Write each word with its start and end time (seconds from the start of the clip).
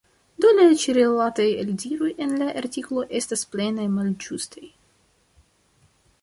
Do 0.43 0.51
la 0.59 0.63
ĉi-rilataj 0.83 1.45
eldiroj 1.63 2.09
en 2.27 2.33
la 2.39 2.47
artikolo 2.63 3.05
estas 3.21 3.45
plene 3.53 3.87
malĝustaj. 3.99 4.65